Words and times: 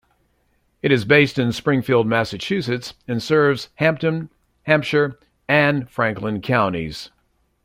It 0.81 0.91
is 0.91 1.05
based 1.05 1.37
in 1.37 1.51
Springfield, 1.51 2.07
Massachusetts 2.07 2.95
and 3.07 3.21
serves 3.21 3.69
Hampden, 3.75 4.31
Hampshire, 4.63 5.19
and 5.47 5.87
Franklin 5.91 6.41
counties. 6.41 7.11